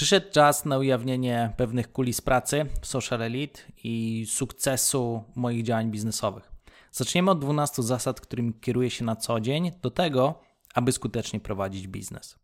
[0.00, 6.52] Przyszedł czas na ujawnienie pewnych kulis pracy w Social Elite i sukcesu moich działań biznesowych.
[6.92, 10.34] Zaczniemy od 12 zasad, którymi kieruję się na co dzień, do tego,
[10.74, 12.38] aby skutecznie prowadzić biznes.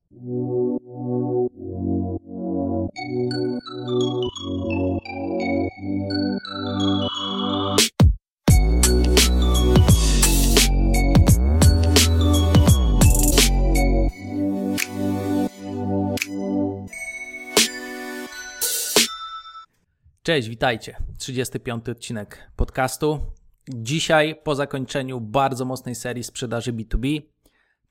[20.26, 20.96] Cześć, witajcie.
[21.18, 23.20] 35 odcinek podcastu.
[23.68, 27.22] Dzisiaj, po zakończeniu bardzo mocnej serii sprzedaży B2B,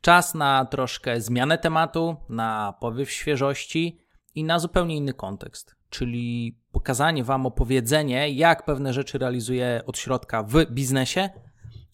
[0.01, 3.99] czas na troszkę zmianę tematu, na powiew świeżości
[4.35, 10.43] i na zupełnie inny kontekst, czyli pokazanie Wam, opowiedzenie, jak pewne rzeczy realizuję od środka
[10.43, 11.29] w biznesie,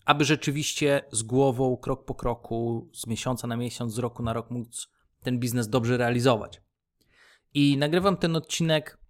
[0.06, 4.50] aby rzeczywiście z głową, krok po kroku, z miesiąca na miesiąc, z roku na rok
[4.50, 4.88] móc
[5.24, 6.62] ten biznes dobrze realizować.
[7.54, 9.01] I nagrywam ten odcinek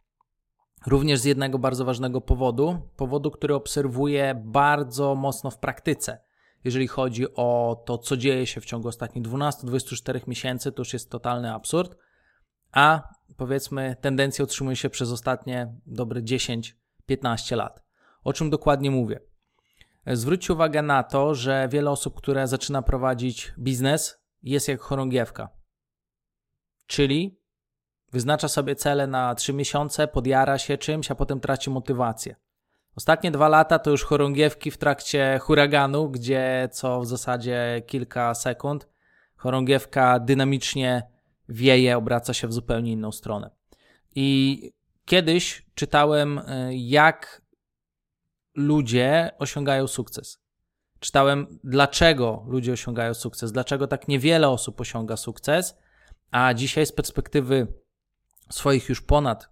[0.86, 6.22] Również z jednego bardzo ważnego powodu, powodu, który obserwuję bardzo mocno w praktyce.
[6.64, 11.10] Jeżeli chodzi o to, co dzieje się w ciągu ostatnich 12-24 miesięcy, to już jest
[11.10, 11.96] totalny absurd,
[12.72, 17.84] a powiedzmy, tendencja utrzymuje się przez ostatnie dobre 10-15 lat.
[18.24, 19.20] O czym dokładnie mówię?
[20.08, 25.50] Zwróćcie uwagę na to, że wiele osób, które zaczyna prowadzić biznes, jest jak chorągiewka.
[26.88, 27.41] Czyli
[28.12, 32.36] Wyznacza sobie cele na 3 miesiące, podjara się czymś, a potem traci motywację.
[32.96, 38.88] Ostatnie dwa lata to już chorągiewki w trakcie huraganu, gdzie co w zasadzie kilka sekund
[39.36, 41.04] chorągiewka dynamicznie
[41.50, 43.50] wieje, obraca się w zupełnie inną stronę.
[44.16, 44.62] I
[45.06, 47.42] kiedyś czytałem, y, jak
[48.56, 50.42] ludzie osiągają sukces.
[51.00, 55.78] Czytałem, dlaczego ludzie osiągają sukces, dlaczego tak niewiele osób osiąga sukces,
[56.32, 57.68] a dzisiaj z perspektywy
[58.52, 59.50] swoich już ponad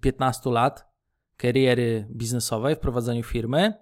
[0.00, 0.92] 15 lat
[1.36, 3.74] kariery biznesowej w prowadzeniu firmy,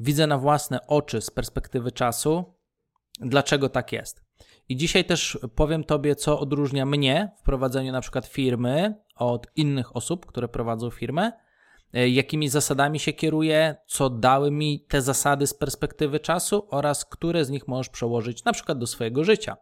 [0.00, 2.54] widzę na własne oczy z perspektywy czasu,
[3.20, 4.24] dlaczego tak jest.
[4.68, 9.96] I dzisiaj też powiem Tobie, co odróżnia mnie w prowadzeniu na przykład firmy od innych
[9.96, 11.32] osób, które prowadzą firmę,
[11.92, 17.44] e, jakimi zasadami się kieruję, co dały mi te zasady z perspektywy czasu oraz które
[17.44, 19.56] z nich możesz przełożyć na przykład do swojego życia,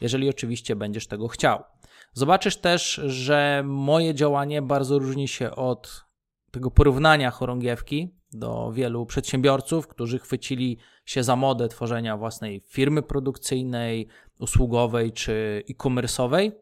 [0.00, 1.64] jeżeli oczywiście będziesz tego chciał.
[2.12, 6.04] Zobaczysz też, że moje działanie bardzo różni się od
[6.50, 14.08] tego porównania chorągiewki do wielu przedsiębiorców, którzy chwycili się za modę tworzenia własnej firmy produkcyjnej,
[14.40, 16.52] usługowej czy e-commerce'owej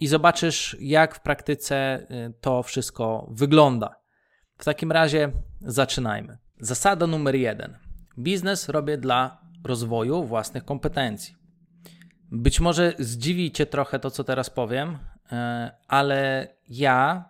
[0.00, 3.94] i zobaczysz, jak w praktyce e, to wszystko wygląda.
[4.58, 6.38] W takim razie zaczynajmy.
[6.60, 7.78] Zasada numer jeden.
[8.18, 11.37] Biznes robię dla rozwoju własnych kompetencji.
[12.30, 14.98] Być może zdziwi Cię trochę to, co teraz powiem,
[15.32, 17.24] e, ale ja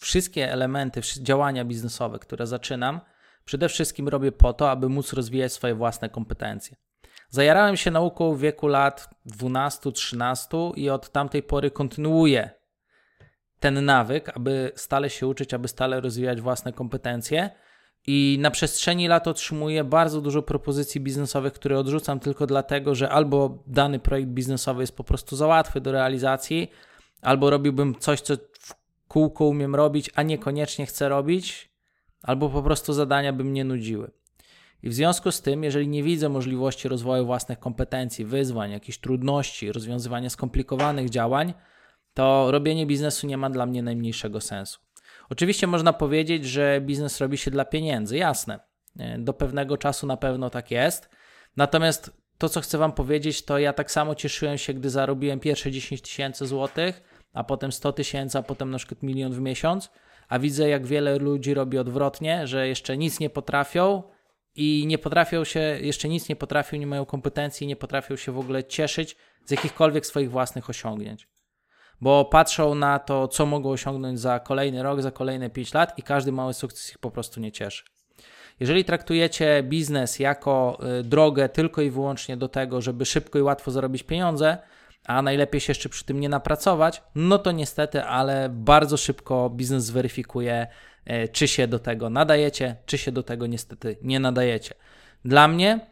[0.00, 3.00] wszystkie elementy działania biznesowe, które zaczynam,
[3.44, 6.76] przede wszystkim robię po to, aby móc rozwijać swoje własne kompetencje.
[7.28, 12.50] Zajarałem się nauką w wieku lat 12-13 i od tamtej pory kontynuuję
[13.60, 17.50] ten nawyk, aby stale się uczyć, aby stale rozwijać własne kompetencje
[18.06, 23.64] i na przestrzeni lat otrzymuję bardzo dużo propozycji biznesowych, które odrzucam tylko dlatego, że albo
[23.66, 26.70] dany projekt biznesowy jest po prostu za łatwy do realizacji,
[27.22, 28.74] albo robiłbym coś, co w
[29.08, 31.70] kółko umiem robić, a niekoniecznie chcę robić,
[32.22, 34.10] albo po prostu zadania by mnie nudziły.
[34.82, 39.72] I w związku z tym, jeżeli nie widzę możliwości rozwoju własnych kompetencji, wyzwań, jakichś trudności,
[39.72, 41.54] rozwiązywania skomplikowanych działań,
[42.14, 44.80] to robienie biznesu nie ma dla mnie najmniejszego sensu.
[45.30, 48.60] Oczywiście można powiedzieć, że biznes robi się dla pieniędzy, jasne.
[48.98, 51.10] E, do pewnego czasu na pewno tak jest.
[51.56, 55.70] Natomiast to, co chcę Wam powiedzieć, to ja tak samo cieszyłem się, gdy zarobiłem pierwsze
[55.70, 57.02] 10 tysięcy złotych,
[57.32, 59.90] a potem 100 tysięcy, a potem na przykład milion w miesiąc,
[60.28, 64.02] a widzę, jak wiele ludzi robi odwrotnie, że jeszcze nic nie potrafią
[64.54, 68.38] i nie potrafią się, jeszcze nic nie potrafią, nie mają kompetencji, nie potrafią się w
[68.38, 71.28] ogóle cieszyć z jakichkolwiek swoich własnych osiągnięć
[72.00, 76.02] bo patrzą na to, co mogą osiągnąć za kolejny rok, za kolejne 5 lat i
[76.02, 77.84] każdy mały sukces ich po prostu nie cieszy.
[78.60, 83.70] Jeżeli traktujecie biznes jako y, drogę tylko i wyłącznie do tego, żeby szybko i łatwo
[83.70, 84.58] zarobić pieniądze,
[85.06, 89.84] a najlepiej się jeszcze przy tym nie napracować, no to niestety, ale bardzo szybko biznes
[89.84, 90.66] zweryfikuje,
[91.10, 94.74] y, czy się do tego nadajecie, czy się do tego niestety nie nadajecie.
[95.24, 95.86] Dla mnie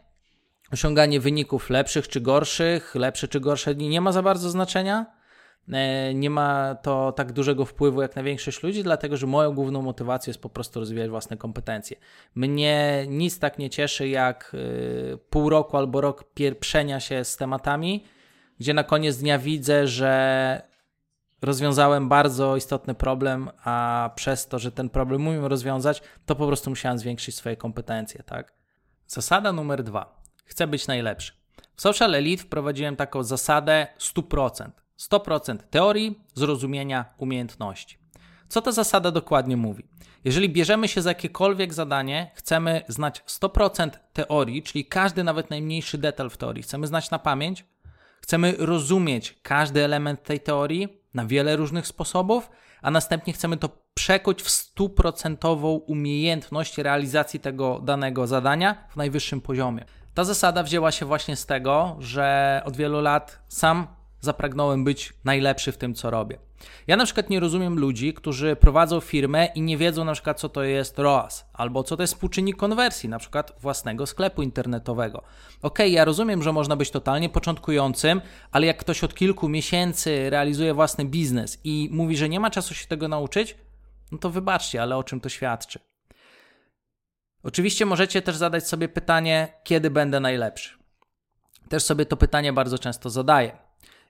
[0.73, 5.18] osiąganie wyników lepszych czy gorszych, lepsze czy gorsze nie ma za bardzo znaczenia.
[5.73, 9.83] E, nie ma to tak dużego wpływu jak na większość ludzi, dlatego że moją główną
[9.83, 11.97] motywacją jest po prostu rozwijać własne kompetencje.
[12.35, 14.57] Mnie nic tak nie cieszy jak
[15.15, 18.05] e, pół roku albo rok pieprzenia się z tematami,
[18.59, 20.63] gdzie na koniec dnia widzę, że
[21.43, 26.71] rozwiązałem bardzo istotny problem, a przez to, że ten problem umiem rozwiązać, to po prostu
[26.71, 28.53] musiałem zwiększyć swoje kompetencje, tak?
[29.07, 30.23] Zasada numer dwa.
[30.45, 31.33] Chcę być najlepszy.
[31.77, 34.71] W Social Elite wprowadziłem taką zasadę 100%.
[34.99, 37.99] 100% teorii, zrozumienia, umiejętności.
[38.49, 39.85] Co ta zasada dokładnie mówi?
[40.25, 46.31] Jeżeli bierzemy się za jakiekolwiek zadanie, chcemy znać 100% teorii, czyli każdy nawet najmniejszy detal
[46.31, 47.65] w teorii, chcemy znać na pamięć,
[48.21, 52.51] chcemy rozumieć każdy element tej teorii na wiele różnych sposobów,
[52.83, 59.85] a następnie chcemy to przekuć w stuprocentową umiejętność realizacji tego danego zadania w najwyższym poziomie.
[60.15, 63.87] Ta zasada wzięła się właśnie z tego, że od wielu lat sam
[64.21, 66.39] zapragnąłem być najlepszy w tym, co robię.
[66.87, 70.49] Ja na przykład nie rozumiem ludzi, którzy prowadzą firmę i nie wiedzą na przykład, co
[70.49, 75.23] to jest ROAS, albo co to jest współczynnik konwersji, na przykład własnego sklepu internetowego.
[75.63, 78.21] Ok, ja rozumiem, że można być totalnie początkującym,
[78.51, 82.75] ale jak ktoś od kilku miesięcy realizuje własny biznes i mówi, że nie ma czasu
[82.75, 83.57] się tego nauczyć,
[84.13, 85.79] no to wybaczcie, ale o czym to świadczy?
[87.43, 90.79] Oczywiście możecie też zadać sobie pytanie, kiedy będę najlepszy.
[91.69, 93.68] Też sobie to pytanie bardzo często zadaję.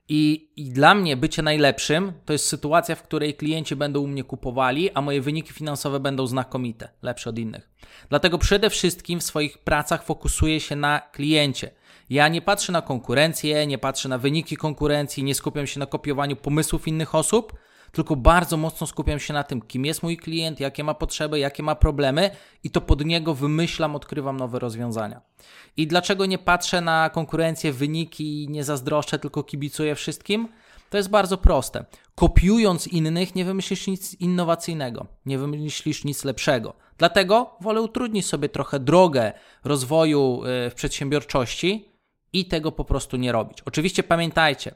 [0.09, 4.23] I, I, dla mnie bycie najlepszym to jest sytuacja, w której klienci będą u mnie
[4.23, 7.69] kupowali, a moje wyniki finansowe będą znakomite, lepsze od innych.
[8.09, 11.71] Dlatego przede wszystkim w swoich pracach fokusuję się na kliencie.
[12.09, 16.35] Ja nie patrzę na konkurencję, nie patrzę na wyniki konkurencji, nie skupiam się na kopiowaniu
[16.35, 17.53] pomysłów innych osób,
[17.91, 21.63] tylko bardzo mocno skupiam się na tym, kim jest mój klient, jakie ma potrzeby, jakie
[21.63, 22.29] ma problemy
[22.63, 25.21] i to pod niego wymyślam, odkrywam nowe rozwiązania.
[25.77, 30.47] I dlaczego nie patrzę na konkurencję, wyniki, nie zazdroszczę, tylko kibicuję wszystkim?
[30.89, 31.85] To jest bardzo proste.
[32.15, 36.73] Kopiując innych, nie wymyślisz nic innowacyjnego, nie wymyślisz nic lepszego.
[36.97, 39.33] Dlatego wolę utrudnić sobie trochę drogę
[39.63, 41.89] rozwoju y, w przedsiębiorczości
[42.33, 43.61] i tego po prostu nie robić.
[43.61, 44.75] Oczywiście pamiętajcie,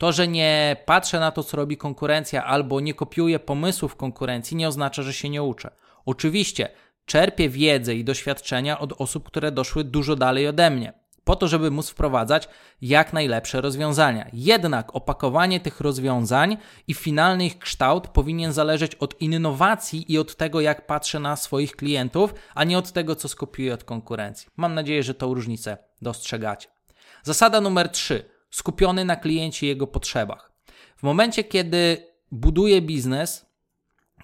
[0.00, 4.68] to, że nie patrzę na to, co robi konkurencja, albo nie kopiuję pomysłów konkurencji, nie
[4.68, 5.70] oznacza, że się nie uczę.
[6.06, 6.68] Oczywiście
[7.04, 10.92] czerpię wiedzę i doświadczenia od osób, które doszły dużo dalej ode mnie,
[11.24, 12.48] po to, żeby móc wprowadzać
[12.82, 14.26] jak najlepsze rozwiązania.
[14.32, 16.56] Jednak opakowanie tych rozwiązań
[16.88, 21.76] i finalny ich kształt powinien zależeć od innowacji i od tego, jak patrzę na swoich
[21.76, 24.48] klientów, a nie od tego, co skopiuję od konkurencji.
[24.56, 26.68] Mam nadzieję, że tą różnicę dostrzegacie.
[27.22, 30.52] Zasada numer 3 skupiony na kliencie i jego potrzebach.
[30.96, 33.46] W momencie, kiedy buduję biznes,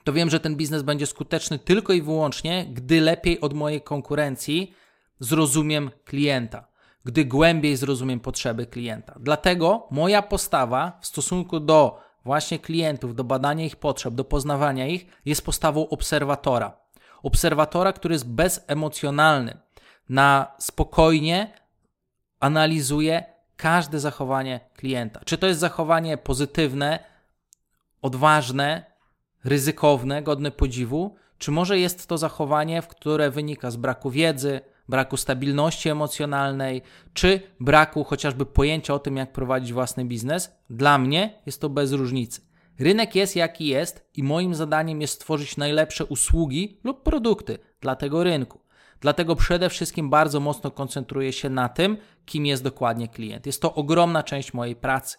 [0.04, 4.74] to wiem, że ten biznes będzie skuteczny tylko i wyłącznie, gdy lepiej od mojej konkurencji
[5.20, 6.68] zrozumiem klienta,
[7.04, 9.14] gdy głębiej zrozumiem potrzeby klienta.
[9.20, 15.06] Dlatego moja postawa w stosunku do właśnie klientów, do badania ich potrzeb, do poznawania ich,
[15.24, 16.76] jest postawą obserwatora.
[17.22, 19.58] Obserwatora, który jest bezemocjonalny,
[20.08, 21.52] na spokojnie
[22.40, 23.24] analizuje
[23.56, 25.20] każde zachowanie klienta.
[25.24, 26.98] Czy to jest zachowanie pozytywne,
[28.02, 28.84] odważne,
[29.44, 35.88] ryzykowne, godne podziwu, czy może jest to zachowanie, które wynika z braku wiedzy, braku stabilności
[35.88, 36.82] emocjonalnej,
[37.14, 40.52] czy braku chociażby pojęcia o tym, jak prowadzić własny biznes?
[40.70, 42.40] Dla mnie jest to bez różnicy.
[42.78, 48.24] Rynek jest jaki jest i moim zadaniem jest stworzyć najlepsze usługi lub produkty dla tego
[48.24, 48.65] rynku.
[49.00, 51.96] Dlatego przede wszystkim bardzo mocno koncentruję się na tym,
[52.26, 53.46] kim jest dokładnie klient.
[53.46, 55.16] Jest to ogromna część mojej pracy.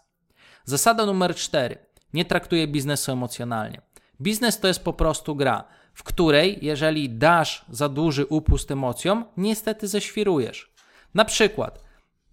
[0.66, 1.78] Zasada numer cztery.
[2.14, 3.82] Nie traktuję biznesu emocjonalnie.
[4.22, 9.88] Biznes to jest po prostu gra, w której jeżeli dasz za duży upust emocjom, niestety
[9.88, 10.74] ześwirujesz.
[11.14, 11.84] Na przykład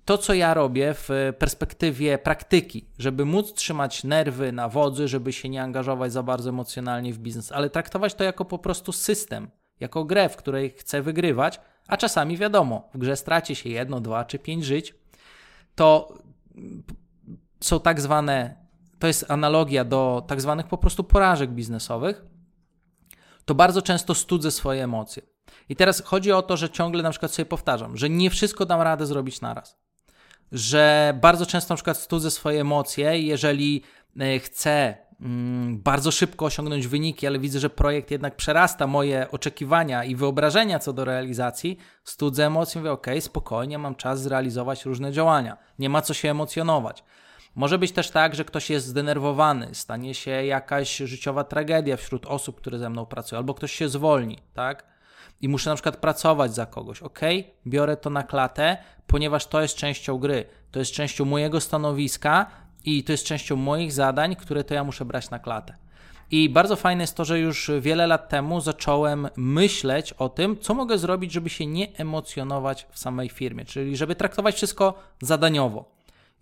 [0.04, 1.08] to, co ja robię w
[1.38, 7.12] perspektywie praktyki, żeby móc trzymać nerwy na wodzy, żeby się nie angażować za bardzo emocjonalnie
[7.12, 9.48] w biznes, ale traktować to jako po prostu system–
[9.80, 14.24] jako grę, w której chcę wygrywać, a czasami wiadomo, w grze straci się jedno, dwa
[14.24, 14.94] czy pięć żyć,
[15.74, 16.14] to
[17.60, 18.56] są tak zwane,
[18.98, 22.24] to jest analogia do tak zwanych po prostu porażek biznesowych,
[23.44, 25.22] to bardzo często studzę swoje emocje.
[25.68, 28.80] I teraz chodzi o to, że ciągle na przykład sobie powtarzam, że nie wszystko dam
[28.80, 29.78] radę zrobić naraz.
[30.52, 33.82] Że bardzo często na przykład studzę swoje emocje, jeżeli
[34.20, 34.96] e, chcę
[35.70, 40.92] bardzo szybko osiągnąć wyniki, ale widzę, że projekt jednak przerasta moje oczekiwania i wyobrażenia co
[40.92, 46.14] do realizacji, studzę emocji, mówię, ok, spokojnie, mam czas zrealizować różne działania, nie ma co
[46.14, 47.04] się emocjonować.
[47.54, 52.60] Może być też tak, że ktoś jest zdenerwowany, stanie się jakaś życiowa tragedia wśród osób,
[52.60, 54.94] które ze mną pracują, albo ktoś się zwolni, tak?
[55.40, 57.02] I muszę na przykład pracować za kogoś.
[57.02, 57.20] Ok,
[57.66, 62.46] biorę to na klatę, ponieważ to jest częścią gry, to jest częścią mojego stanowiska,
[62.84, 65.74] i to jest częścią moich zadań, które to ja muszę brać na klatę.
[66.30, 70.74] I bardzo fajne jest to, że już wiele lat temu zacząłem myśleć o tym, co
[70.74, 75.84] mogę zrobić, żeby się nie emocjonować w samej firmie, czyli żeby traktować wszystko zadaniowo.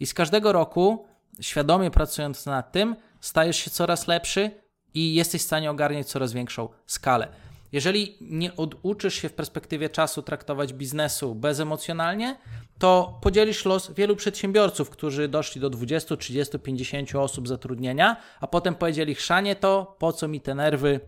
[0.01, 1.07] I z każdego roku,
[1.41, 4.51] świadomie pracując nad tym, stajesz się coraz lepszy
[4.95, 7.29] i jesteś w stanie ogarniać coraz większą skalę.
[7.73, 12.37] Jeżeli nie oduczysz się w perspektywie czasu traktować biznesu bezemocjonalnie,
[12.79, 18.75] to podzielisz los wielu przedsiębiorców, którzy doszli do 20, 30, 50 osób zatrudnienia, a potem
[18.75, 21.01] powiedzieli: Chrzanie to, po co mi te nerwy?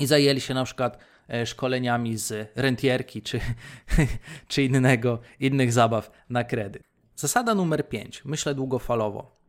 [0.00, 3.40] I zajęli się na przykład e, szkoleniami z rentierki czy,
[4.48, 6.82] czy innego, innych zabaw na kredyt.
[7.16, 8.24] Zasada numer 5.
[8.24, 9.40] Myślę długofalowo.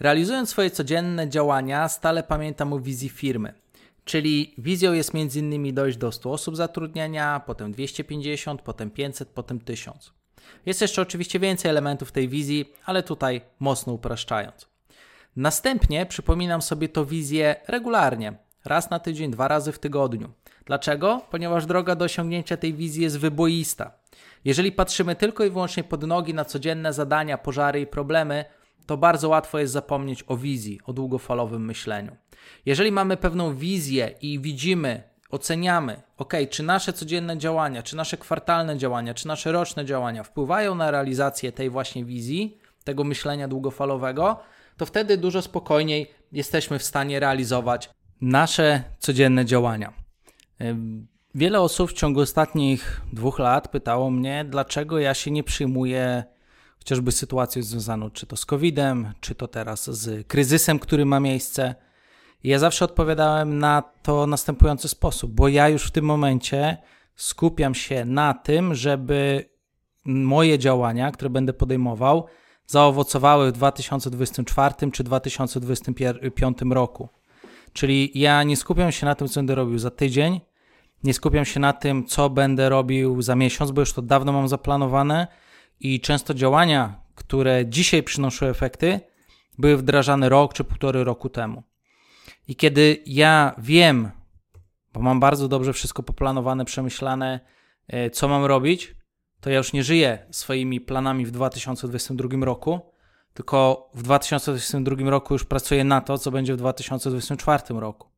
[0.00, 3.54] Realizując swoje codzienne działania, stale pamiętam o wizji firmy.
[4.10, 5.74] Czyli wizją jest m.in.
[5.74, 10.12] dojść do 100 osób zatrudnienia, potem 250, potem 500, potem 1000.
[10.66, 14.68] Jest jeszcze oczywiście więcej elementów tej wizji, ale tutaj mocno upraszczając.
[15.36, 18.32] Następnie przypominam sobie to wizję regularnie,
[18.64, 20.30] raz na tydzień, dwa razy w tygodniu.
[20.64, 21.20] Dlaczego?
[21.30, 23.92] Ponieważ droga do osiągnięcia tej wizji jest wyboista.
[24.44, 28.44] Jeżeli patrzymy tylko i wyłącznie pod nogi na codzienne zadania, pożary i problemy,
[28.86, 32.16] to bardzo łatwo jest zapomnieć o wizji, o długofalowym myśleniu.
[32.66, 38.78] Jeżeli mamy pewną wizję i widzimy, oceniamy, ok, czy nasze codzienne działania, czy nasze kwartalne
[38.78, 44.40] działania, czy nasze roczne działania wpływają na realizację tej właśnie wizji, tego myślenia długofalowego,
[44.76, 49.92] to wtedy dużo spokojniej jesteśmy w stanie realizować nasze codzienne działania.
[51.34, 56.24] Wiele osób w ciągu ostatnich dwóch lat pytało mnie, dlaczego ja się nie przyjmuję
[56.78, 61.74] chociażby sytuacją związaną czy to z COVID-em, czy to teraz z kryzysem, który ma miejsce.
[62.44, 66.76] Ja zawsze odpowiadałem na to następujący sposób, bo ja już w tym momencie
[67.16, 69.50] skupiam się na tym, żeby
[70.04, 72.26] moje działania, które będę podejmował,
[72.66, 77.08] zaowocowały w 2024 czy 2025 roku.
[77.72, 80.40] Czyli ja nie skupiam się na tym, co będę robił za tydzień,
[81.04, 84.48] nie skupiam się na tym, co będę robił za miesiąc, bo już to dawno mam
[84.48, 85.26] zaplanowane
[85.80, 89.00] i często działania, które dzisiaj przynoszą efekty,
[89.58, 91.69] były wdrażane rok czy półtory roku temu.
[92.48, 94.10] I kiedy ja wiem,
[94.92, 97.40] bo mam bardzo dobrze wszystko poplanowane, przemyślane,
[97.88, 98.94] e, co mam robić,
[99.40, 102.80] to ja już nie żyję swoimi planami w 2022 roku,
[103.34, 108.08] tylko w 2022 roku już pracuję na to, co będzie w 2024 roku.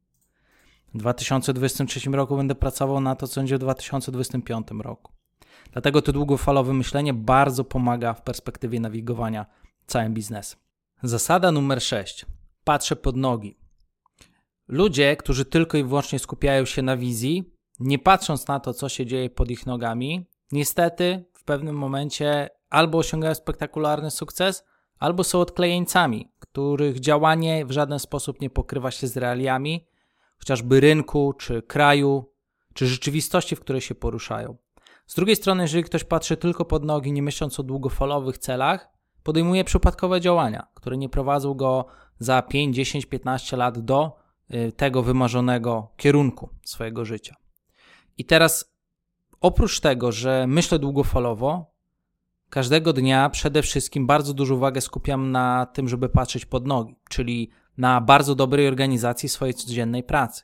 [0.95, 5.12] W 2023 roku będę pracował na to, co będzie w 2025 roku.
[5.73, 9.47] Dlatego to długofalowe myślenie bardzo pomaga w perspektywie nawigowania
[9.87, 10.59] całym biznesem.
[11.02, 12.26] Zasada numer 6.
[12.64, 13.62] Patrzę pod nogi.
[14.69, 19.07] Ludzie, którzy tylko i wyłącznie skupiają się na wizji, nie patrząc na to, co się
[19.07, 24.64] dzieje pod ich nogami, niestety w pewnym momencie albo osiągają spektakularny sukces,
[24.99, 29.87] albo są odklejeńcami, których działanie w żaden sposób nie pokrywa się z realiami,
[30.38, 32.33] chociażby rynku, czy kraju,
[32.75, 34.57] czy rzeczywistości, w której się poruszają.
[35.07, 38.88] Z drugiej strony, jeżeli ktoś patrzy tylko pod nogi, nie myśląc o długofalowych celach,
[39.23, 41.87] podejmuje przypadkowe działania, które nie prowadzą go
[42.19, 44.22] za 5, 10, 15 lat do
[44.76, 47.37] tego wymarzonego kierunku swojego życia.
[48.18, 48.75] I teraz,
[49.40, 51.73] oprócz tego, że myślę długofalowo,
[52.50, 57.50] każdego dnia przede wszystkim bardzo dużą uwagę skupiam na tym, żeby patrzeć pod nogi, czyli
[57.78, 60.42] na bardzo dobrej organizacji swojej codziennej pracy.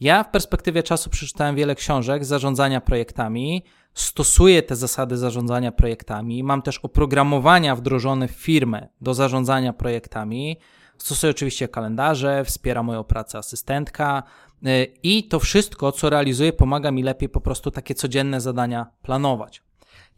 [0.00, 6.62] Ja w perspektywie czasu przeczytałem wiele książek zarządzania projektami, stosuję te zasady zarządzania projektami, mam
[6.62, 10.56] też oprogramowania wdrożone w firmę do zarządzania projektami,
[11.02, 14.22] stosuję oczywiście kalendarze, wspiera moją pracę asystentka
[14.66, 19.62] y, i to wszystko, co realizuję, pomaga mi lepiej po prostu takie codzienne zadania planować.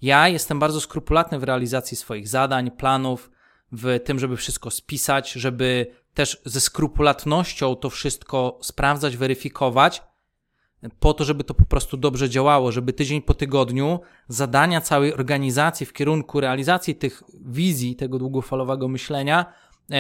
[0.03, 3.31] Ja jestem bardzo skrupulatny w realizacji swoich zadań, planów,
[3.73, 10.03] w tym, żeby wszystko spisać, żeby też ze skrupulatnością to wszystko sprawdzać, weryfikować,
[11.01, 15.87] po to, żeby to po prostu dobrze działało, żeby tydzień po tygodniu zadania całej organizacji
[15.87, 19.53] w kierunku realizacji tych wizji, tego długofalowego myślenia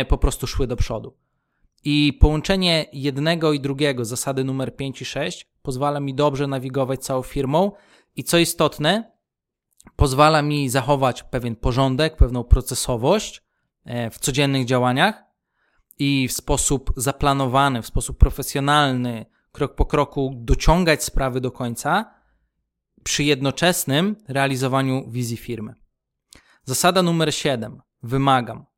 [0.08, 1.16] po prostu szły do przodu.
[1.84, 7.22] I połączenie jednego i drugiego, zasady numer 5 i 6, pozwala mi dobrze nawigować całą
[7.22, 7.72] firmą
[8.16, 9.12] i co istotne,
[9.96, 13.42] pozwala mi zachować pewien porządek, pewną procesowość
[13.84, 15.24] e, w codziennych działaniach
[15.98, 22.14] i w sposób zaplanowany, w sposób profesjonalny, krok po kroku dociągać sprawy do końca
[23.02, 25.74] przy jednoczesnym realizowaniu wizji firmy.
[26.64, 27.80] Zasada numer 7.
[28.02, 28.71] Wymagam.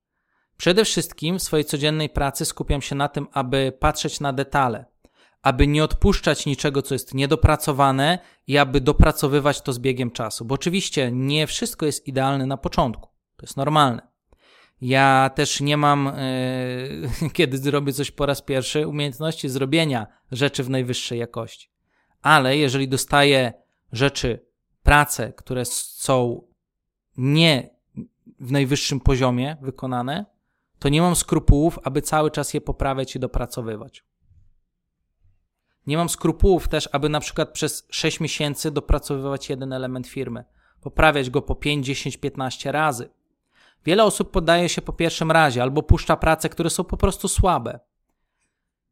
[0.57, 4.85] Przede wszystkim w swojej codziennej pracy skupiam się na tym, aby patrzeć na detale,
[5.43, 10.45] aby nie odpuszczać niczego, co jest niedopracowane i aby dopracowywać to z biegiem czasu.
[10.45, 13.09] Bo oczywiście nie wszystko jest idealne na początku.
[13.37, 14.09] To jest normalne.
[14.81, 16.13] Ja też nie mam,
[17.23, 21.71] yy, kiedy zrobię coś po raz pierwszy, umiejętności zrobienia rzeczy w najwyższej jakości.
[22.23, 23.53] Ale jeżeli dostaję
[23.93, 24.47] rzeczy,
[24.83, 26.47] prace, które są
[27.17, 27.71] nie
[28.41, 30.34] w najwyższym poziomie wykonane,
[30.79, 34.05] to nie mam skrupułów, aby cały czas je poprawiać i dopracowywać.
[35.87, 40.45] Nie mam skrupułów też, aby na przykład przez 6 miesięcy dopracowywać jeden element firmy,
[40.81, 43.11] poprawiać go po 5, 10, 15 razy.
[43.85, 47.81] Wiele osób poddaje się po pierwszym razie albo puszcza prace, które są po prostu słabe.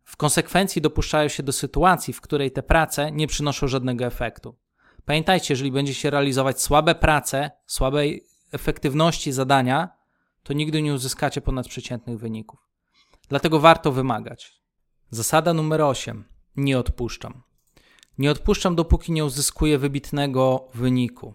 [0.05, 4.57] W konsekwencji dopuszczają się do sytuacji, w której te prace nie przynoszą żadnego efektu.
[5.05, 9.89] Pamiętajcie, jeżeli będziecie realizować słabe prace, słabej efektywności zadania,
[10.43, 12.61] to nigdy nie uzyskacie ponadprzeciętnych wyników.
[13.29, 14.63] Dlatego warto wymagać.
[15.11, 16.25] Zasada numer 8.
[16.57, 17.43] Nie odpuszczam.
[18.19, 21.35] Nie odpuszczam, dopóki nie uzyskuję wybitnego wyniku.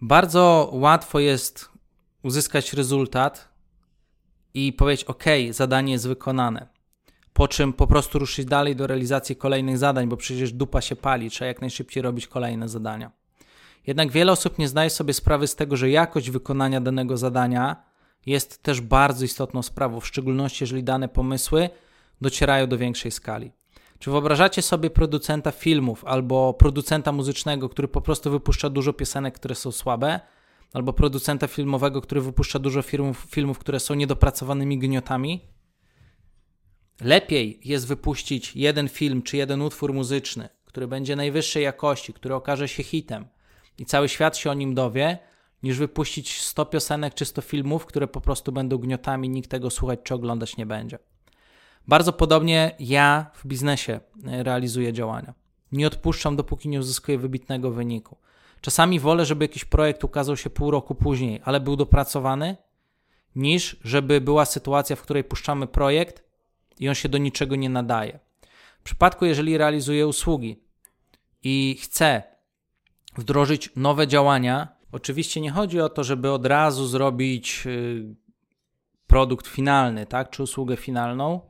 [0.00, 1.68] Bardzo łatwo jest
[2.22, 3.48] uzyskać rezultat
[4.54, 6.68] i powiedzieć: OK, zadanie jest wykonane.
[7.32, 11.30] Po czym po prostu ruszyć dalej do realizacji kolejnych zadań, bo przecież dupa się pali,
[11.30, 13.12] trzeba jak najszybciej robić kolejne zadania.
[13.86, 17.91] Jednak wiele osób nie zdaje sobie sprawy z tego, że jakość wykonania danego zadania
[18.26, 21.70] jest też bardzo istotną sprawą, w szczególności jeżeli dane pomysły
[22.20, 23.52] docierają do większej skali.
[23.98, 29.54] Czy wyobrażacie sobie producenta filmów albo producenta muzycznego, który po prostu wypuszcza dużo piosenek, które
[29.54, 30.20] są słabe,
[30.72, 35.40] albo producenta filmowego, który wypuszcza dużo filmów, filmów które są niedopracowanymi gniotami?
[37.00, 42.68] Lepiej jest wypuścić jeden film czy jeden utwór muzyczny, który będzie najwyższej jakości, który okaże
[42.68, 43.26] się hitem
[43.78, 45.18] i cały świat się o nim dowie,
[45.62, 50.00] niż wypuścić 100 piosenek czy 100 filmów, które po prostu będą gniotami, nikt tego słuchać
[50.04, 50.98] czy oglądać nie będzie.
[51.88, 55.34] Bardzo podobnie ja w biznesie e, realizuję działania.
[55.72, 58.16] Nie odpuszczam, dopóki nie uzyskuję wybitnego wyniku.
[58.60, 62.56] Czasami wolę, żeby jakiś projekt ukazał się pół roku później, ale był dopracowany,
[63.36, 66.24] niż żeby była sytuacja, w której puszczamy projekt
[66.78, 68.18] i on się do niczego nie nadaje.
[68.80, 70.62] W przypadku, jeżeli realizuję usługi
[71.42, 72.22] i chcę
[73.16, 78.14] wdrożyć nowe działania, oczywiście nie chodzi o to, żeby od razu zrobić y,
[79.06, 81.40] produkt finalny, tak, czy usługę finalną,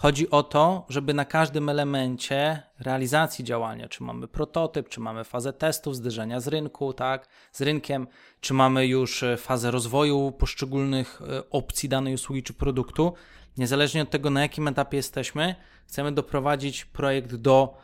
[0.00, 5.52] Chodzi o to, żeby na każdym elemencie realizacji działania, czy mamy prototyp, czy mamy fazę
[5.52, 8.06] testów, zderzenia z rynku, tak, z rynkiem,
[8.40, 13.14] czy mamy już e, fazę rozwoju poszczególnych e, opcji danej usługi czy produktu,
[13.58, 15.54] niezależnie od tego, na jakim etapie jesteśmy,
[15.86, 17.78] chcemy doprowadzić projekt do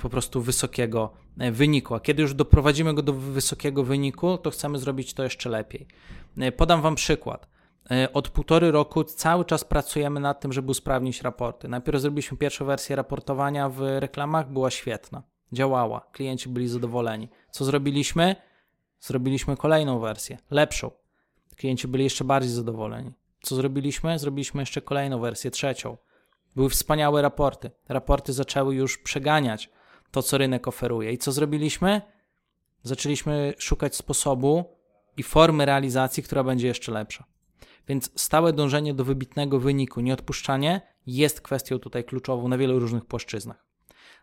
[0.00, 1.94] po prostu wysokiego wyniku.
[1.94, 5.86] A kiedy już doprowadzimy go do wysokiego wyniku, to chcemy zrobić to jeszcze lepiej.
[6.56, 7.54] Podam Wam przykład.
[7.90, 11.68] E, od półtory roku cały czas pracujemy nad tym, żeby usprawnić raporty.
[11.68, 17.28] Najpierw zrobiliśmy pierwszą wersję raportowania w reklamach, była świetna, działała, klienci byli zadowoleni.
[17.50, 18.36] Co zrobiliśmy?
[19.00, 20.90] Zrobiliśmy kolejną wersję, lepszą.
[21.56, 23.12] Klienci byli jeszcze bardziej zadowoleni.
[23.42, 24.18] Co zrobiliśmy?
[24.18, 25.96] Zrobiliśmy jeszcze kolejną wersję, trzecią.
[26.56, 27.70] Były wspaniałe raporty.
[27.88, 29.70] Raporty zaczęły już przeganiać
[30.10, 31.12] to, co rynek oferuje.
[31.12, 32.02] I co zrobiliśmy?
[32.82, 34.64] Zaczęliśmy szukać sposobu
[35.16, 37.24] i formy realizacji, która będzie jeszcze lepsza.
[37.88, 43.64] Więc stałe dążenie do wybitnego wyniku, nieodpuszczanie jest kwestią tutaj kluczową na wielu różnych płaszczyznach.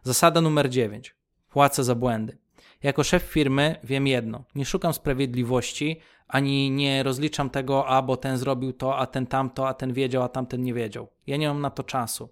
[0.03, 1.15] Zasada numer 9.
[1.49, 2.37] Płacę za błędy.
[2.83, 5.99] Jako szef firmy wiem jedno: nie szukam sprawiedliwości,
[6.31, 10.23] ani nie rozliczam tego, a bo ten zrobił to, a ten tamto, a ten wiedział,
[10.23, 11.07] a tamten nie wiedział.
[11.27, 12.29] Ja nie mam na to czasu.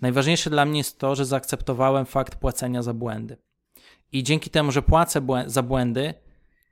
[0.00, 3.36] Najważniejsze dla mnie jest to, że zaakceptowałem fakt płacenia za błędy.
[4.12, 6.14] I dzięki temu, że płacę za błędy,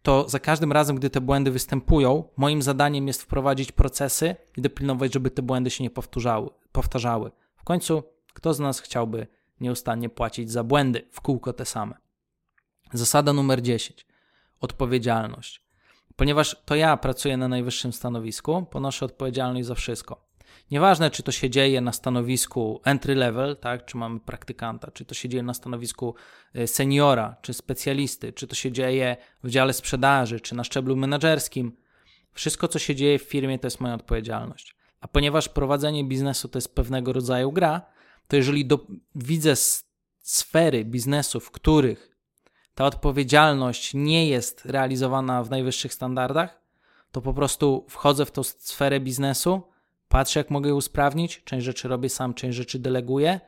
[0.02, 5.12] to za każdym razem, gdy te błędy występują, moim zadaniem jest wprowadzić procesy i dopilnować,
[5.14, 6.50] żeby te błędy się nie powtarzały.
[6.72, 7.30] powtarzały.
[7.56, 9.26] W końcu, kto z nas chciałby
[9.60, 11.94] nieustannie płacić za błędy w kółko te same?
[12.92, 14.06] Zasada numer 10.
[14.60, 15.69] Odpowiedzialność.
[16.20, 20.28] Ponieważ to ja pracuję na najwyższym stanowisku, ponoszę odpowiedzialność za wszystko.
[20.70, 25.14] Nieważne, czy to się dzieje na stanowisku entry level, tak, czy mamy praktykanta, czy to
[25.14, 26.14] się dzieje na stanowisku
[26.54, 31.76] e, seniora, czy specjalisty, czy to się dzieje w dziale sprzedaży, czy na szczeblu menedżerskim.
[32.32, 34.76] Wszystko, co się dzieje w firmie, to jest moja odpowiedzialność.
[35.00, 37.82] A ponieważ prowadzenie biznesu to jest pewnego rodzaju gra,
[38.28, 39.54] to jeżeli do, widzę
[40.20, 42.09] sfery biznesu, w których
[42.74, 46.60] ta odpowiedzialność nie jest realizowana w najwyższych standardach,
[47.12, 49.70] to po prostu wchodzę w tą sferę biznesu
[50.10, 51.42] Patrzę, jak mogę je usprawnić.
[51.44, 53.40] Część rzeczy robię sam, część rzeczy deleguję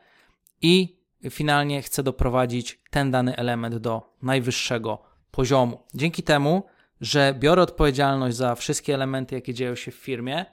[0.61, 0.97] i
[1.29, 5.79] finalnie chcę doprowadzić ten dany element do najwyższego poziomu.
[5.93, 6.63] Dzięki temu,
[7.01, 10.45] że biorę odpowiedzialność za wszystkie elementy, jakie dzieją się w firmie,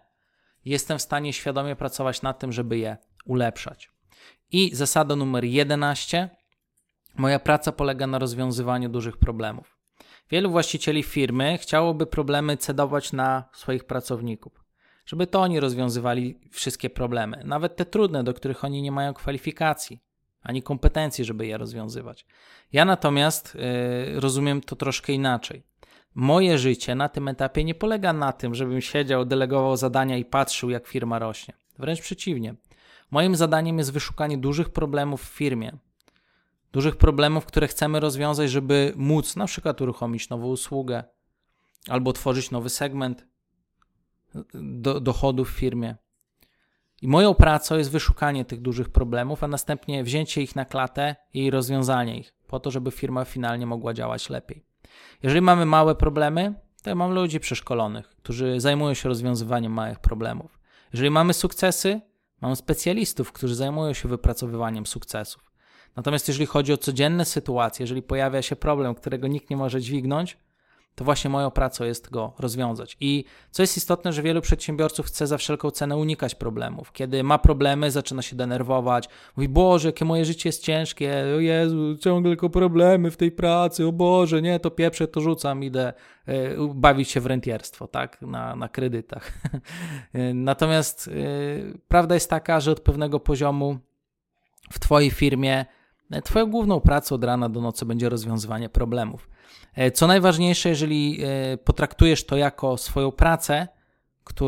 [0.64, 3.90] jestem w stanie świadomie pracować nad tym, żeby je ulepszać.
[4.52, 6.28] I zasada numer 11.
[7.16, 9.76] Moja praca polega na rozwiązywaniu dużych problemów.
[10.30, 14.60] Wielu właścicieli firmy chciałoby problemy cedować na swoich pracowników
[15.10, 20.00] żeby to oni rozwiązywali wszystkie problemy, nawet te trudne, do których oni nie mają kwalifikacji
[20.42, 22.26] ani kompetencji, żeby je rozwiązywać.
[22.72, 25.62] Ja natomiast yy, rozumiem to troszkę inaczej.
[26.14, 30.70] moje życie na tym etapie nie polega na tym, żebym siedział, delegował zadania i patrzył,
[30.70, 31.54] jak firma rośnie.
[31.78, 32.54] Wręcz przeciwnie.
[33.10, 35.72] Moim zadaniem jest wyszukanie dużych problemów w firmie.
[36.72, 41.04] Dużych problemów, które chcemy rozwiązać, żeby móc na przykład uruchomić nową usługę
[41.88, 43.26] albo tworzyć nowy segment
[44.54, 45.96] do, dochodu w firmie.
[47.02, 51.50] I moją pracą jest wyszukanie tych dużych problemów, a następnie wzięcie ich na klatę i
[51.50, 54.64] rozwiązanie ich, po to, żeby firma finalnie mogła działać lepiej.
[55.22, 60.58] Jeżeli mamy małe problemy, to ja mam ludzi przeszkolonych, którzy zajmują się rozwiązywaniem małych problemów.
[60.92, 62.00] Jeżeli mamy sukcesy,
[62.40, 65.49] mam specjalistów, którzy zajmują się wypracowywaniem sukcesów.
[65.96, 70.36] Natomiast jeżeli chodzi o codzienne sytuacje, jeżeli pojawia się problem, którego nikt nie może dźwignąć,
[70.94, 72.96] to właśnie moją pracą jest go rozwiązać.
[73.00, 76.92] I co jest istotne, że wielu przedsiębiorców chce za wszelką cenę unikać problemów.
[76.92, 81.96] Kiedy ma problemy, zaczyna się denerwować, mówi, Boże, jakie moje życie jest ciężkie, o Jezu,
[81.96, 85.92] ciągle tylko problemy w tej pracy, o Boże, nie, to pieprzę, to rzucam, idę
[86.28, 89.32] y, bawić się w rentierstwo, tak, na, na kredytach.
[90.34, 93.78] Natomiast y, prawda jest taka, że od pewnego poziomu
[94.72, 95.66] w Twojej firmie
[96.24, 99.28] Twoją główną pracą od rana do nocy będzie rozwiązywanie problemów.
[99.74, 103.68] E, co najważniejsze, jeżeli e, potraktujesz to jako swoją pracę,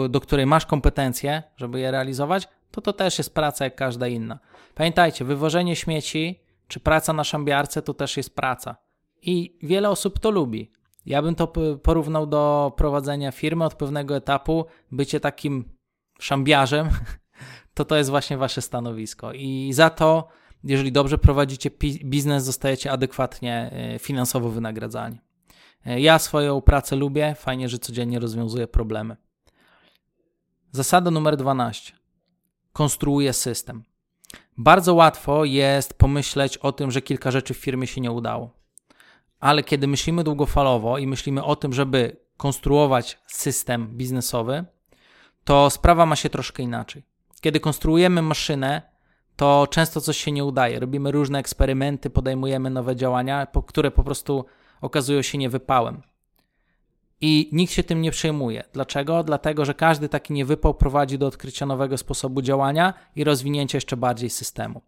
[0.09, 4.39] do której masz kompetencje, żeby je realizować, to to też jest praca jak każda inna.
[4.75, 8.77] Pamiętajcie, wywożenie śmieci czy praca na szambiarce to też jest praca.
[9.23, 10.73] I wiele osób to lubi.
[11.07, 14.65] Ja bym to porównał do prowadzenia firmy od pewnego etapu.
[14.93, 15.65] Bycie takim
[16.21, 16.89] szambiarzem,
[17.75, 19.33] to to jest właśnie wasze stanowisko.
[19.33, 20.29] I za to
[20.65, 21.71] jeżeli dobrze prowadzicie
[22.05, 25.19] biznes, zostajecie adekwatnie e, finansowo wynagradzani.
[25.87, 29.17] E, ja swoją pracę lubię, fajnie, że codziennie rozwiązuję problemy.
[30.73, 31.93] Zasada numer 12.
[32.73, 33.85] Konstruuję system.
[34.59, 38.51] Bardzo łatwo jest pomyśleć o tym, że kilka rzeczy w firmie się nie udało.
[39.41, 44.65] Ale kiedy myślimy długofalowo i myślimy o tym, żeby konstruować system biznesowy,
[45.45, 47.03] to sprawa ma się troszkę inaczej.
[47.41, 48.92] Kiedy konstruujemy maszynę,
[49.37, 50.81] to często coś się nie udaje.
[50.81, 54.45] Robimy różne eksperymenty, podejmujemy nowe działania, które po prostu
[54.81, 56.03] okazują się niewypałem.
[57.21, 58.65] I nikt się tym nie przejmuje.
[58.73, 59.23] Dlaczego?
[59.25, 64.31] Dlatego, że każdy taki niewypał prowadzi do odkrycia nowego sposobu działania i rozwinięcia jeszcze bardziej
[64.31, 64.81] systemu.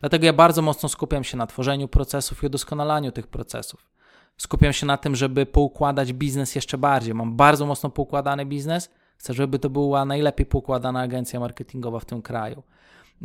[0.00, 3.90] Dlatego ja bardzo mocno skupiam się na tworzeniu procesów i udoskonalaniu tych procesów.
[4.36, 7.14] Skupiam się na tym, żeby poukładać biznes jeszcze bardziej.
[7.14, 8.90] Mam bardzo mocno poukładany biznes.
[9.16, 12.62] Chcę, żeby to była najlepiej poukładana agencja marketingowa w tym kraju.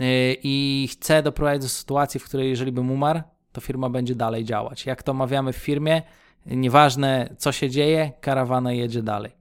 [0.02, 4.46] Y, i chcę doprowadzić do sytuacji, w której jeżeli bym umarł, to firma będzie dalej
[4.46, 4.86] działać.
[4.86, 6.02] Jak to omawiamy w firmie,
[6.46, 9.32] nieważne co się dzieje, karawana jedzie dalej.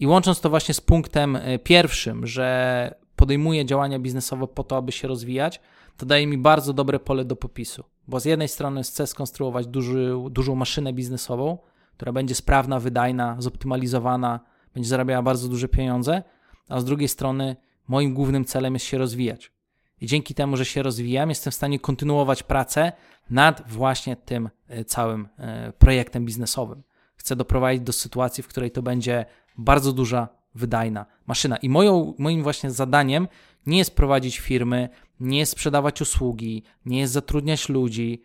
[0.00, 4.92] I łącząc to właśnie z punktem y, pierwszym, że podejmuję działania biznesowe po to, aby
[4.92, 5.60] się rozwijać,
[5.96, 7.84] to daje mi bardzo dobre pole do popisu.
[8.08, 11.58] Bo z jednej strony chcę skonstruować duży, dużą maszynę biznesową,
[11.96, 14.40] która będzie sprawna, wydajna, zoptymalizowana,
[14.74, 16.22] będzie zarabiała bardzo duże pieniądze,
[16.68, 17.56] a z drugiej strony
[17.88, 19.57] moim głównym celem jest się rozwijać.
[20.00, 22.92] I dzięki temu, że się rozwijam, jestem w stanie kontynuować pracę
[23.30, 26.82] nad właśnie tym e, całym e, projektem biznesowym.
[27.16, 29.26] Chcę doprowadzić do sytuacji, w której to będzie
[29.58, 31.56] bardzo duża, wydajna maszyna.
[31.56, 33.28] I moją, moim właśnie zadaniem
[33.66, 34.88] nie jest prowadzić firmy,
[35.20, 38.22] nie jest sprzedawać usługi, nie jest zatrudniać ludzi,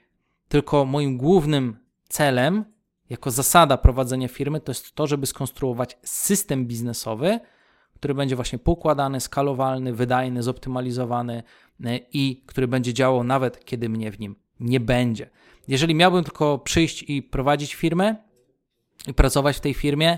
[0.48, 1.78] tylko moim głównym
[2.10, 2.66] celem,
[3.10, 7.40] jako zasada prowadzenia firmy, to jest to, żeby skonstruować system biznesowy,
[8.04, 11.44] który będzie właśnie poukładany, skalowalny, wydajny, zoptymalizowany
[11.86, 15.30] e, i który będzie działał nawet kiedy mnie w nim nie będzie.
[15.68, 18.16] Jeżeli miałbym tylko przyjść i prowadzić firmę
[19.08, 20.18] i pracować w tej firmie,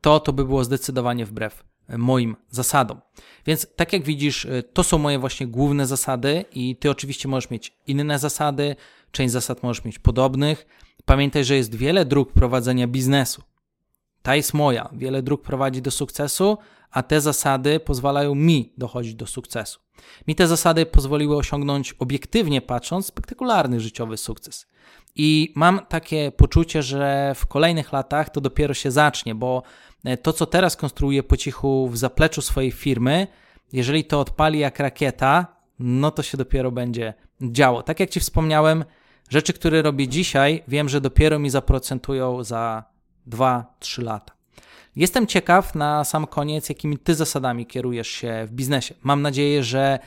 [0.00, 1.64] to to by było zdecydowanie wbrew
[1.98, 3.00] moim zasadom.
[3.46, 7.50] Więc tak jak widzisz, e, to są moje właśnie główne zasady i ty oczywiście możesz
[7.50, 8.76] mieć inne zasady,
[9.10, 10.66] część zasad możesz mieć podobnych.
[11.04, 13.42] Pamiętaj, że jest wiele dróg prowadzenia biznesu.
[14.28, 14.88] Ta jest moja.
[14.92, 16.58] Wiele dróg prowadzi do sukcesu,
[16.90, 19.80] a te zasady pozwalają mi dochodzić do sukcesu.
[20.26, 24.66] Mi te zasady pozwoliły osiągnąć, obiektywnie patrząc, spektakularny życiowy sukces.
[25.16, 29.62] I mam takie poczucie, że w kolejnych latach to dopiero się zacznie, bo
[30.04, 33.26] e, to, co teraz konstruuję po cichu w zapleczu swojej firmy,
[33.72, 35.46] jeżeli to odpali jak rakieta,
[35.78, 37.82] no to się dopiero będzie działo.
[37.82, 38.84] Tak jak Ci wspomniałem,
[39.30, 42.97] rzeczy, które robię dzisiaj, wiem, że dopiero mi zaprocentują za
[43.28, 44.32] 2-3 lata.
[44.96, 48.94] Jestem ciekaw na sam koniec, jakimi ty zasadami kierujesz się w biznesie.
[49.02, 49.98] Mam nadzieję, że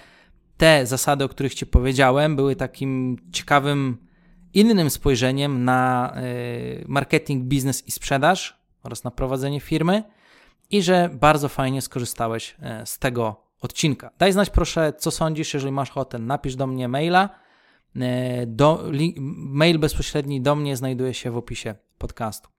[0.57, 3.97] te zasady, o których ci powiedziałem, były takim ciekawym,
[4.53, 6.21] innym spojrzeniem na e,
[6.87, 10.03] marketing, biznes i sprzedaż oraz na prowadzenie firmy
[10.71, 14.11] i że bardzo fajnie skorzystałeś e, z tego odcinka.
[14.17, 17.29] Daj znać proszę, co sądzisz, jeżeli masz ochotę, napisz do mnie maila.
[17.95, 18.83] E, do,
[19.27, 22.49] mail bezpośredni do mnie znajduje się w opisie podcastu.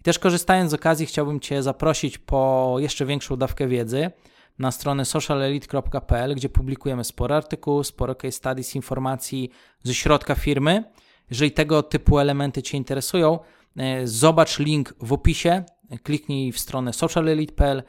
[0.00, 4.10] I też korzystając z okazji, chciałbym Cię zaprosić po jeszcze większą dawkę wiedzy
[4.58, 9.50] na stronę socialelite.pl, gdzie publikujemy sporo artykułów, sporo case studies, informacji
[9.82, 10.84] ze środka firmy.
[11.30, 13.38] Jeżeli tego typu elementy Cię interesują,
[13.76, 15.64] e, zobacz link w opisie,
[16.02, 17.82] kliknij w stronę socialelite.pl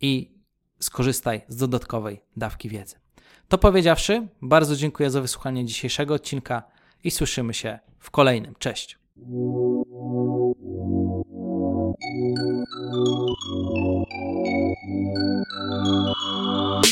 [0.00, 0.34] i
[0.80, 2.96] skorzystaj z dodatkowej dawki wiedzy.
[3.48, 6.62] To powiedziawszy, bardzo dziękuję za wysłuchanie dzisiejszego odcinka
[7.04, 8.54] i słyszymy się w kolejnym.
[8.58, 8.98] Cześć.
[12.10, 12.68] Thank
[16.86, 16.87] you.